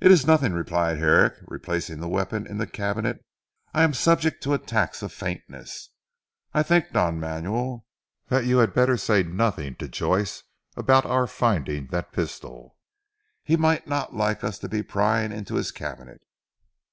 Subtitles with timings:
[0.00, 3.24] "It is nothing," replied Herrick, replacing the weapon in the cabinet
[3.72, 5.90] "I am subject to attacks of faintness.
[6.52, 7.86] I think Don Manuel,
[8.26, 10.42] that you had better say nothing, to Joyce
[10.76, 12.76] about our finding that pistol.
[13.44, 16.22] He might not like us to be prying into his cabinet."